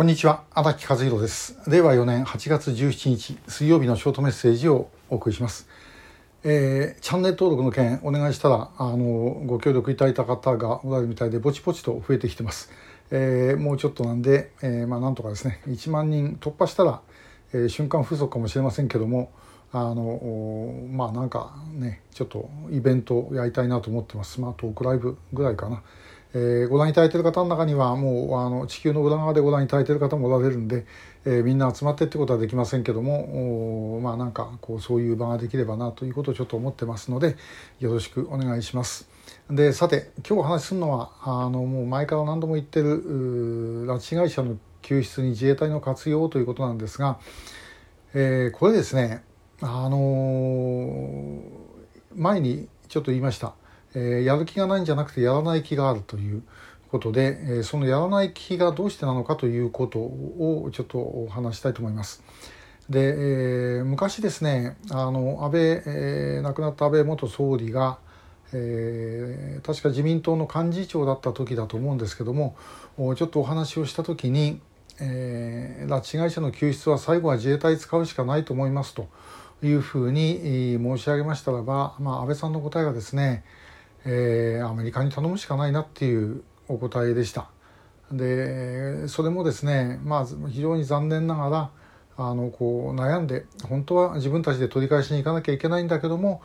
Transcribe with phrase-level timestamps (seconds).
[0.00, 1.60] こんにちは荒木和弘です。
[1.68, 5.68] 令和4年8月17日水曜日のショートメッセージをお送りします、
[6.42, 8.96] えー、チャンネル登録の件お願いしたらあの
[9.44, 12.72] ご協力いただいた方がおられるみたいでぼちぼちと増えてきてます、
[13.10, 17.02] えー、もうちょっとなんで、えー、まあなんとかですね1万人突破したら、
[17.52, 19.30] えー、瞬間風速かもしれませんけども
[19.70, 24.40] あのまあなんかねちょっとイベントやりたいなと思ってます。
[24.40, 25.82] まあトークライブぐらいかな。
[26.32, 30.86] えー、ご覧いただいている方の中にはもうあの地球の裏側でご覧いただいている方もおられるんで、
[31.24, 37.36] えー、みんな集まってってことはできませんけどもまあなんかこうそういう場ができればなということをちょっと思ってますので
[37.80, 39.08] よろしくお願いします。
[39.50, 47.18] でさて今日お話しするのはあのもう前から何度も言ってる拉致被害者の救出に自衛隊の活用ということなんですが、
[48.14, 49.24] えー、これですね
[49.60, 51.42] あの
[52.14, 53.54] 前にちょっと言いました。
[53.94, 56.42] えー、やる気がないんじゃなくてやらない気があるという
[56.90, 62.22] ことで、えー、そのやらない気がどうしてなのかということをちょっとお話したいと思います。
[62.90, 67.98] で、えー、昔ですねあの安倍、えー、亡くなった安倍元総理が、
[68.52, 72.56] えー、確か自民党の幹事長だった時だと思うんですけども
[72.96, 74.60] ちょっとお話をした時に、
[75.00, 79.06] えー、拉致被害者の救出は最後は自衛隊使うしかないと思いますと
[79.62, 83.44] いうふうに申し上げましたらば、まあ、安倍さんの答えがですね
[84.04, 87.50] えー、アメリカに頼むしかないなっていうお答えでした。
[88.12, 91.70] でそれもですね、まあ、非常に残念ながら
[92.16, 96.42] あのこう悩んで本当は自分たちで取り返しに行かなきゃいけないんだけども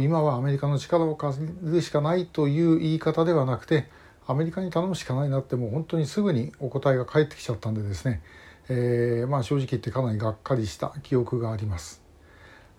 [0.00, 3.88] 今はアメリカの力を借りるしかないという言い方ではなくて
[4.26, 8.22] アメリカに頼むしかないなってもう本当にすぐにお答えが返ってきちゃったんでですね、
[8.68, 12.02] えー、まあ、正直言ってかなりがっかりした記憶があります。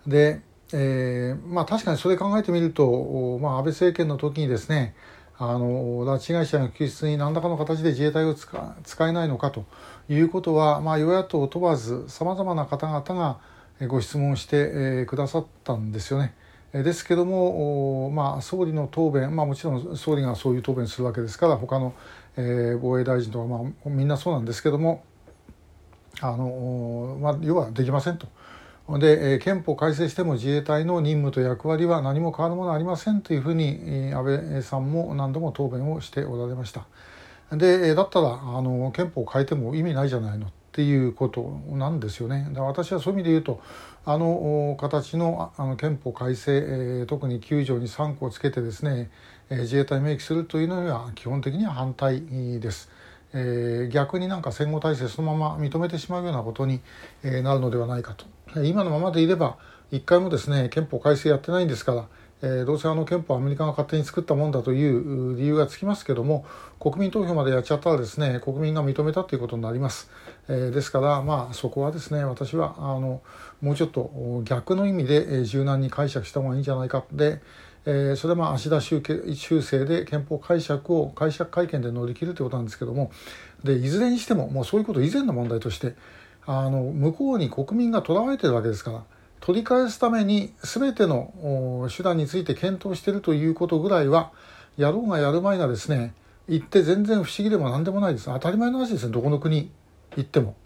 [0.06, 0.40] で
[0.72, 4.94] えー、まあ確かにそれ考えてみると、まあ、安倍政権の時にですね
[5.38, 9.64] あの拉致被害者の救出に何らかの形で自衛隊を使使えないのかと
[10.08, 13.38] いうことは、まあ、与野党問わずさまざまな方々が
[13.86, 16.34] ご質問して、えー、くださったんですよね。
[16.72, 21.94] ですけども、まあ、総理の答弁、まあ、もちろん総理がそういう答弁するわけですから他の、
[22.36, 25.04] えー、防衛大臣とか、まあ、みんなそうなんですけども
[26.20, 28.26] あの、まあ、要はできませんと。
[28.88, 36.86] で憲法改正しても自衛隊の任務と役割は何も変わるものありませんというふうに安倍さんも何度も答弁をしておられました。
[37.50, 42.48] でだったらあの憲法を変えても意味ないじゃないのっていうことなんですよね。
[42.52, 43.60] だ私はそういう意味で言うと
[44.04, 49.10] あの形のあの憲法改正、えー、特に9条に3項をつけてですね、
[49.50, 52.22] えー、自衛隊明記するというのには基本的には反対
[52.60, 52.90] です。
[53.38, 56.80] えー、逆になんか戦後体制そのまま認めてしまうようなことに、
[57.22, 58.24] え、なるのではないかと。
[58.64, 59.58] 今のままでいれば
[59.90, 62.08] 一回もですね憲法改正やってないんですから、
[62.42, 66.46] えー、どうせあの憲法アメリカが勝手に作ったもんだという理由がつきますけども
[66.80, 70.10] 国民投票までやっちゃったらですね国民が認めたということになります、
[70.48, 73.20] えー、ですからまあそこはですね私はあの
[73.60, 77.04] もうちょっと逆の意味で柔軟に解釈した方がいいんじゃないか。
[77.12, 77.40] で
[77.86, 83.12] えー、それはまあ芦田修正で憲法解釈を解釈会見で乗り切るということなんですけども
[83.62, 85.94] でいずれにしてももうそういうこと以前の問題として
[86.46, 89.04] あの向こうに国民がとらわれてるわけですから
[89.40, 94.32] 取り返すために全ての手段について検討しているということぐらいは
[94.76, 96.14] やろうがやる前がですね
[96.48, 99.70] 言って全然不思議でも何でもないです当たり前の話ですねどこの国
[100.16, 100.56] 行っても。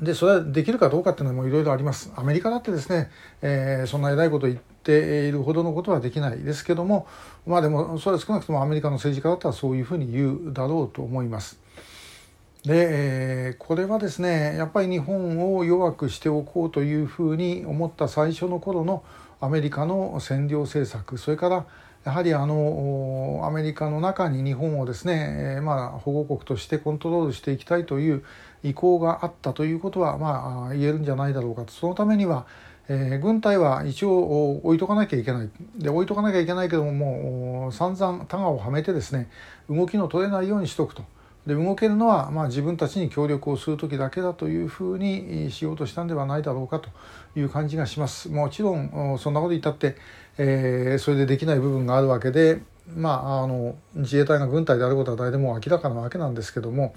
[0.00, 2.12] でそれはできるかどうかっていうのもいろいろあります。
[2.16, 3.10] アメリカだってですね、
[3.40, 7.06] えー、そんな偉いこと言っているほどのことはできないですけども
[7.46, 11.58] まあでもそれは少なくともアメリカの政治家だったらそういうふうに言うだろうと思います。
[12.64, 19.02] で、えー、これはですねやっぱり日本を弱くしておこうというふうに思った最初の頃の
[19.40, 21.66] アメリカの占領政策それから
[22.04, 28.24] やはりあのアメリカの中に日本をですね、え、まあ、保護国としてコントロールしていきたいという
[28.64, 32.46] 意向があったということは、まあ、言えるんじゃないだろうかとそのためには、
[32.88, 39.30] えー、軍隊は一応置いとかなきゃいけないで置いとかなきゃいけないけどももう散々タガをはめてですね
[39.70, 41.04] 動きの取れないようにしとくと。
[41.46, 46.88] で動けるのは、まあ、自分たちに協力をする時だけだというふうにしようとしたんではないだろうかと
[47.36, 48.28] いう感じがします。
[48.28, 49.96] もちろんそんなこと言ったって、
[50.38, 52.60] えー、それでできない部分があるわけで、
[52.94, 56.94] まあ、あの自衛隊が軍隊であることは誰でも明らかなわけなんですけども、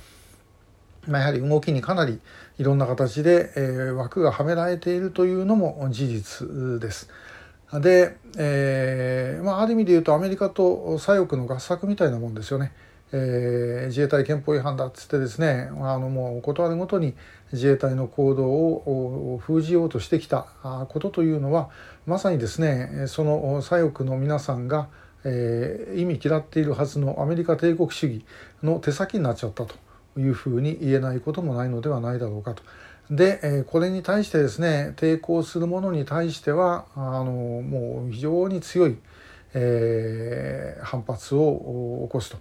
[1.07, 2.19] まあ、やはり動きにかなり
[2.59, 7.09] いろんな形で、えー、枠がはめられているというのも事実です。
[7.73, 12.71] で、えーまあ、ある意味で言うとアメリカと左翼の合作みたいなもんですよね。
[13.11, 17.13] えー、自衛隊憲法違反だっつってですねあのもう断るごとに
[17.53, 20.47] 自衛隊の行動を封じようとしてきた
[20.89, 21.69] ことというのは
[22.05, 24.89] まさにですねその左翼の皆さんが、
[25.23, 28.25] えー、意味嫌っているはずのアメリカ帝国主義
[28.63, 29.75] の手先になっちゃったと
[30.17, 32.63] いうふうに言えないこともないのではないだろうかと。
[33.11, 38.97] で、えこれに対してですね抵抗する者に対してはあのもう非常に強い、
[39.53, 42.37] えー、反発を起こすと。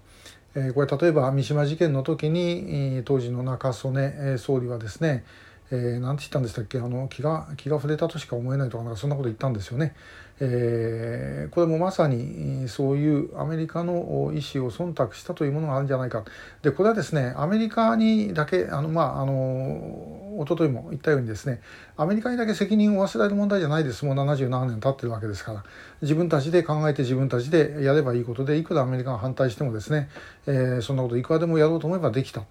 [0.74, 5.24] これ例えば三島事件の時に当時の中曽根総理はですね
[5.70, 6.78] えー、なんて言ったんでしたっけ？
[6.78, 9.94] あの気が気が触れたとしか思えないとかなんかそんなこと言ったんですよね。
[10.40, 16.24] えー、これもまさにそういうアメリカの意思を忖度したというものがあるんじゃないか。
[16.62, 21.60] でこれはですねアメリカにだけあのまああの一昨日も言ったようにですね
[21.96, 25.64] アメリカにだけ責任を忘れる問題じゃないですもう77年経ってるわけですから
[26.02, 30.08] 自分たちで考えて自分たちでやればいいことでいくらアメリカが反対してもですね、
[30.48, 32.42] えー、そんなこといくらでもやろうと思えばできた。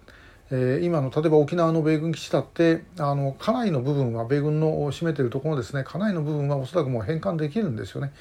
[0.50, 5.84] えー、今の例えば沖縄の米軍基地だってあの家内の部分は米軍の占めてるところですね。
[5.84, 8.12] 家内の部分はおそらくもう返還できるんですよね、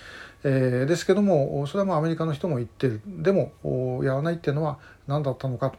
[0.43, 3.01] えー、ですけどもそれはもうアメリカの人も言ってる。
[3.05, 3.51] でも
[4.03, 5.77] やらないっていうのは何だったのかと。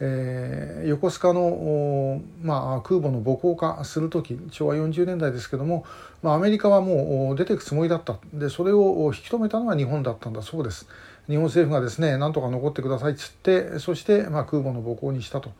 [0.00, 5.84] えー、横須賀の、まあ、空母の母港化する時昭和40年代ですけども、
[6.22, 8.18] まあ、アメリカはもう出ていくつもりだった。
[8.32, 10.42] でそれを引き止めたのは日本だったんだ。
[10.42, 10.88] そうです。
[11.28, 15.52] 日本政府がですねなんとか残ってくださいっつってそして、まあ、空母の母港にしたと。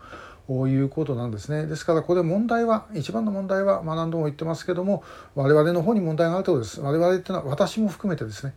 [0.46, 1.64] いうことなんですね。
[1.64, 5.02] ですからこれ問題は一番の問題は、まあ、何度も言ってますけども
[5.34, 6.80] 我々の方に問題があるということです。
[6.82, 8.52] 我々っていうのは私も含めてですね、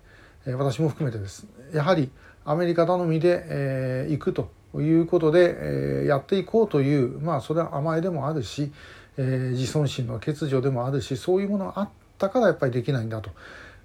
[0.48, 1.48] 私も含めてです。
[1.74, 2.12] やはり
[2.44, 4.52] アメリカ頼みで、えー、行くと。
[4.78, 8.72] ということで、え、やっていこうというまあそれは甘えでもあるし、
[9.18, 11.90] え、自尊心の欠如でもあるしそういうものがあっ
[12.20, 13.32] たからやっぱりできないんだと。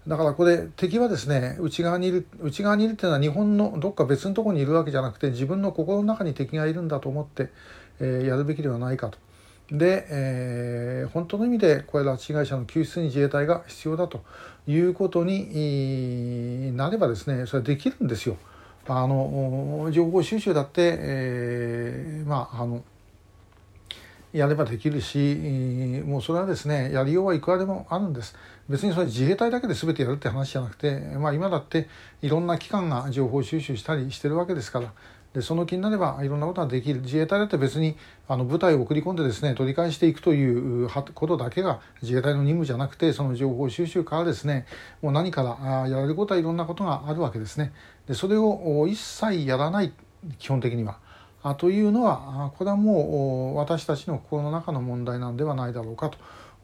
[0.07, 7.49] だからこれ敵はですね内側にいる内側にいるっていうのは日本のどっか別のところにいるわけじゃなくて自分の心の中に敵がいるんだと思って、
[7.99, 9.19] えー、やるべきではないかと。
[9.71, 14.23] で、えー、本当の意味でこれ拉致被害者の救出に自衛隊が必要だと
[14.67, 18.37] いうことになればですねそれはできるんですよ。
[18.89, 22.83] あの情報収集だって、えー、まああの
[24.33, 28.35] やればできるしもうそれはですねやりようはいくらでもあるんです。
[28.69, 31.89] 別にそれ自衛隊だけで全てやるって話じゃなくて、まあ、今だって
[32.23, 34.93] いろんな機関が情報収集したりしてるわけですから。
[35.35, 37.01] でその気になればいろんなことができる。
[37.01, 37.97] 自衛隊だって別に
[38.29, 44.67] あの部隊を送り込んでですね取り返していくということだけが自衛隊の任務じゃなくてその情報収集からですね
[45.01, 47.73] もう何からやれることはいろんなことがあるわけですね。
[48.07, 49.93] でそれを一切やらない
[50.39, 50.99] 基本的には。
[51.43, 56.11] あというのはこれはもう私たちの心の中の問題なんではないだろうか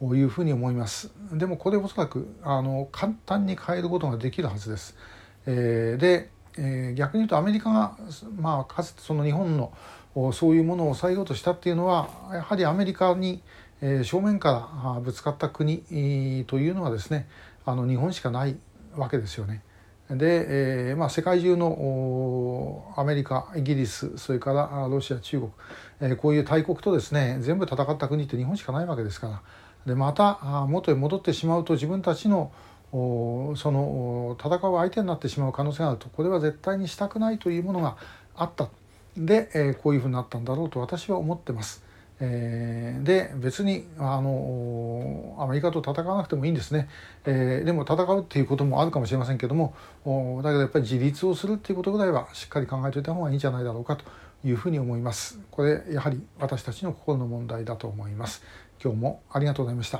[0.00, 1.10] というふうに思います。
[1.32, 4.96] でもこれおそらくあの簡単に変えることができるはずです。
[5.46, 7.96] えー、で、えー、逆に言うとアメリカが、
[8.36, 9.72] まあ、かつてその日本の
[10.32, 13.42] そういうものを抑えようとしたっていうのはやはりアメリカに、
[13.80, 15.78] 正面からぶつかった国
[16.48, 17.28] というのはですね
[17.64, 18.56] あの日本しかない
[18.96, 19.62] わけですよね。
[20.10, 25.52] で、えーまあ、世界中のアメリカイギリスそれからロシア中国、
[26.00, 29.42] えー、こういう大国とですね全部戦った国って日本しかないわけですから。
[29.86, 32.52] でまた元へ戻ってしまうと自分たちの
[32.90, 36.08] その戦う相手になってしまう可能性があると。
[36.08, 37.96] これは絶対にしたくないというものが
[38.34, 38.68] あった。
[39.16, 41.87] で、えー、こういうふうになったんだろうと私は思ってます。
[42.20, 46.88] えー、で別にあのアメリカと戦わなくてもいいんですね、
[47.24, 49.74] えー、でも戦うっていうこともあるかもしれませんけども
[50.42, 54.04] だけどやっぱり自立をするっていうことぐらいはしっかり考えておいた方がいいんじゃないだろうかと
[54.44, 55.40] いうふうに思います。
[55.50, 58.42] これやはり私たちの心の問題だと思います。
[58.82, 59.96] 今日もありがとうございました。